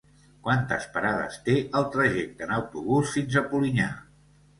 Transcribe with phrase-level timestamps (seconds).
[0.45, 3.87] Quantes parades té el trajecte en autobús fins a Polinyà?